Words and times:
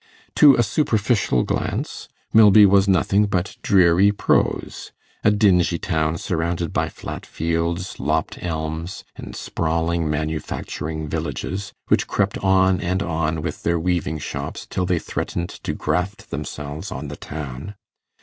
To 0.33 0.55
a 0.55 0.63
superficial 0.63 1.43
glance, 1.43 2.07
Milby 2.33 2.65
was 2.65 2.87
nothing 2.87 3.27
but 3.27 3.55
dreary 3.61 4.11
prose: 4.11 4.91
a 5.23 5.29
dingy 5.29 5.77
town, 5.77 6.17
surrounded 6.17 6.73
by 6.73 6.89
flat 6.89 7.23
fields, 7.23 7.99
lopped 7.99 8.39
elms, 8.41 9.03
and 9.15 9.35
sprawling 9.35 10.09
manufacturing 10.09 11.07
villages, 11.07 11.71
which 11.89 12.07
crept 12.07 12.39
on 12.39 12.79
and 12.81 13.03
on 13.03 13.43
with 13.43 13.61
their 13.61 13.77
weaving 13.77 14.17
shops, 14.17 14.65
till 14.67 14.87
they 14.87 14.97
threatened 14.97 15.49
to 15.61 15.73
graft 15.73 16.31
themselves 16.31 16.91
on 16.91 17.07
the 17.09 17.15
town. 17.15 17.75